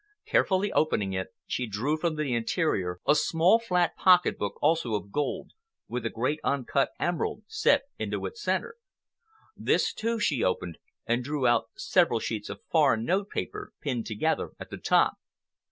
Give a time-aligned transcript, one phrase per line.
[0.25, 5.51] Carefully opening it, she drew from the interior a small flat pocketbook, also of gold,
[5.87, 8.77] with a great uncut emerald set into its centre.
[9.55, 14.53] This, too, she opened, and drew out several sheets of foreign note paper pinned together
[14.59, 15.17] at the top.